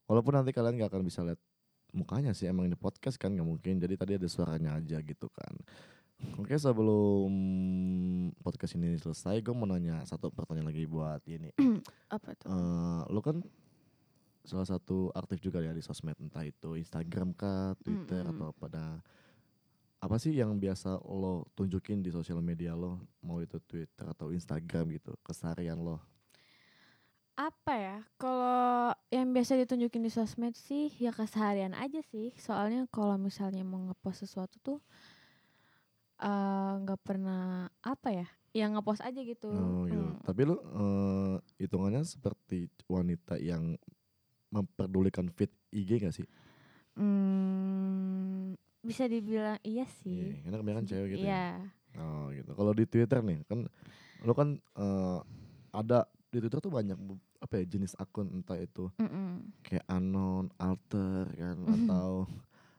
[0.09, 1.37] Walaupun nanti kalian gak akan bisa lihat
[1.93, 3.77] mukanya sih emang ini podcast kan nggak mungkin.
[3.77, 5.53] Jadi tadi ada suaranya aja gitu kan.
[6.39, 7.31] Oke, sebelum
[8.43, 11.55] podcast ini selesai, gue mau nanya satu pertanyaan lagi buat ini.
[12.15, 12.51] Apa tuh?
[12.51, 13.39] Eh, lo kan
[14.43, 18.33] salah satu aktif juga ya di sosmed entah itu Instagram kah, Twitter Mm-mm.
[18.33, 18.97] atau apa nah,
[20.01, 24.97] apa sih yang biasa lo tunjukin di sosial media lo mau itu Twitter atau Instagram
[24.97, 26.01] gitu keseharian lo
[27.39, 27.99] Apa ya?
[28.19, 32.35] Kalau yang biasa ditunjukin di sosmed sih ya keseharian aja sih.
[32.35, 34.83] Soalnya kalau misalnya mau ngepost sesuatu tuh
[36.19, 37.43] eh, nggak pernah
[37.81, 38.27] apa ya?
[38.53, 39.49] Yang ngepost aja gitu.
[39.49, 40.19] oh gitu Hmm.
[40.25, 43.77] tapi lo eh, hitungannya seperti wanita yang
[44.49, 46.25] memperdulikan fit IG gak sih?
[46.97, 50.33] Hmm, bisa dibilang iya sih.
[50.33, 51.29] Iya, karena kebanyakan cewek gitu ya.
[51.29, 51.45] Iya.
[51.99, 52.51] Oh gitu.
[52.53, 53.59] Kalau di Twitter nih kan
[54.21, 55.19] lo kan eh,
[55.71, 56.97] ada di Twitter tuh banyak
[57.39, 59.55] apa ya jenis akun entah itu Mm-mm.
[59.63, 61.71] kayak anon, alter kan Mhm.
[61.87, 62.27] atau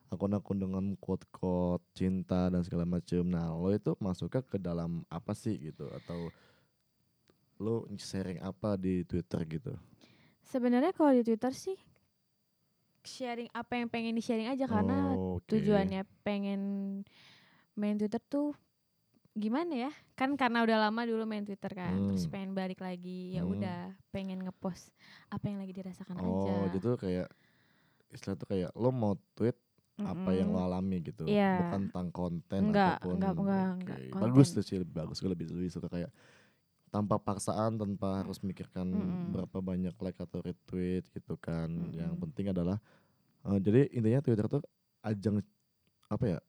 [0.09, 3.23] akun-akun dengan quote-quote cinta dan segala macam.
[3.23, 6.29] Nah, lo itu masuknya ke dalam apa sih gitu atau
[7.59, 9.73] lo sharing apa di Twitter gitu?
[10.41, 11.77] Sebenarnya kalau di Twitter sih
[12.99, 15.47] sharing apa yang pengen di sharing aja karena Oh, oke.
[15.47, 16.61] tujuannya pengen
[17.73, 18.51] main Twitter tuh
[19.39, 22.33] gimana ya kan karena udah lama dulu main Twitter kan terus Hmm.
[22.33, 23.55] pengen balik lagi ya Hmm.
[23.55, 23.79] udah
[24.11, 24.91] pengen ngepost
[25.31, 27.29] apa yang lagi dirasakan Oh, aja gitu kayak
[28.11, 29.55] istilah tuh kayak lo mau tweet
[30.03, 31.51] apa yang lo alami gitu, Iya.
[31.63, 33.75] bukan tentang konten Enggak, ataupun enggak, enggak, oke.
[33.79, 36.12] enggak, bagus tuh sih lebih bagus gue lebih lebih suka kayak
[36.89, 39.29] tanpa paksaan tanpa harus mikirkan Mm-mm.
[39.38, 42.23] berapa banyak like atau retweet gitu kan yang Mm-mm.
[42.25, 42.77] penting adalah
[43.45, 44.62] eh, jadi intinya Twitter tuh
[45.05, 45.39] ajang
[46.09, 46.39] apa ya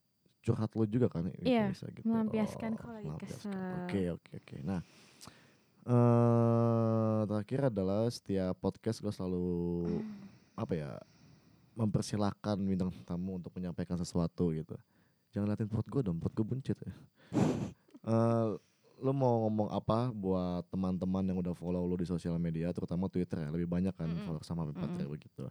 [0.41, 2.09] curhat lu juga kan Iya, bisa gitu.
[2.09, 3.53] melampiaskan Oh, kalau lagi kesel.
[3.85, 4.57] Oke oke oke.
[4.65, 4.81] Nah
[5.91, 9.45] eh terakhir adalah setiap podcast gue selalu
[10.57, 10.91] apa ya
[11.75, 14.75] mempersilahkan bintang tamu untuk menyampaikan sesuatu gitu.
[15.31, 16.93] Jangan liatin perut gue dong, perut gue buncit ya.
[18.01, 18.49] Eh,
[19.01, 23.45] lu mau ngomong apa buat teman-teman yang udah follow lu di sosial media, terutama Twitter
[23.45, 24.27] ya, lebih banyak kan Mm-mm.
[24.29, 24.77] follow sama Mm-mm.
[24.77, 25.45] Patrick begitu.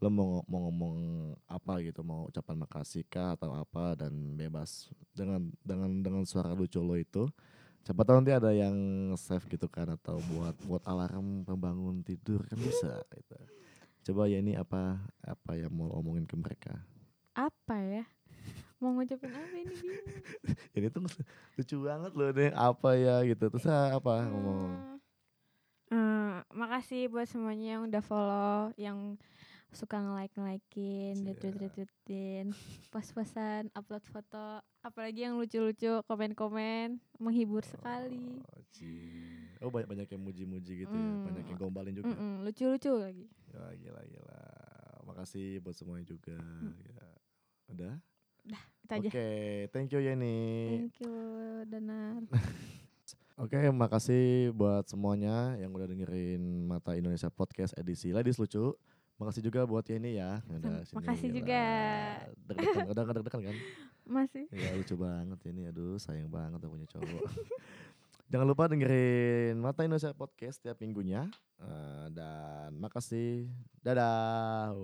[0.00, 0.96] Lu mau, mau ngomong
[1.44, 6.80] apa gitu, mau ucapan makasih kah atau apa dan bebas dengan dengan dengan suara lucu
[6.80, 7.28] lo itu.
[7.80, 8.76] Siapa tahu nanti ada yang
[9.16, 13.36] save gitu kan atau buat buat alarm pembangun tidur kan bisa gitu.
[14.00, 16.72] Coba ya ini apa apa yang mau omongin ke mereka.
[17.36, 18.04] Apa ya?
[18.80, 19.76] Mau ngucapin apa ini.
[20.76, 21.04] Ini tuh
[21.60, 23.52] lucu banget loh deh apa ya gitu.
[23.52, 24.96] Terus apa ngomong.
[25.92, 29.20] Eh, eh, makasih buat semuanya yang udah follow, yang
[29.70, 31.28] suka nge-like nge-likein, Siap.
[31.28, 32.46] retweet retweetin,
[32.92, 38.40] post-postan, upload foto, apalagi yang lucu-lucu, komen-komen, menghibur sekali.
[38.46, 39.52] Oh, cie.
[39.60, 41.24] Oh banyak banyak yang muji-muji gitu ya, Mm.
[41.26, 42.08] banyak yang gombalin juga.
[42.08, 43.26] Mm-mm, lucu-lucu lagi.
[43.46, 44.40] Ya, gila gila.
[45.04, 46.36] Makasih buat semuanya juga.
[46.36, 46.72] Mm.
[46.86, 47.08] Ya.
[47.68, 47.94] Udah.
[48.80, 49.08] Itu aja.
[49.08, 49.28] Oke,
[49.68, 50.40] thank you Yeni.
[50.88, 51.14] Thank you,
[51.66, 52.24] Danar.
[53.36, 58.76] Oke, makasih buat semuanya yang udah dengerin Mata Indonesia Podcast edisi Ladies Lucu.
[59.16, 60.40] Makasih juga buat Yeni ya.
[60.42, 60.96] udah sini.
[60.96, 61.36] Makasih Gila.
[61.36, 61.64] juga.
[62.48, 63.56] Deg-degan, udah deg-degan kan?
[64.10, 64.50] Masih.
[64.50, 67.22] Ya lucu banget ini, aduh sayang banget aku punya cowok.
[68.30, 71.30] Jangan lupa dengerin Mata Indonesia Podcast setiap minggunya.
[71.62, 73.46] Eh, dan makasih.
[73.86, 74.74] Dadah.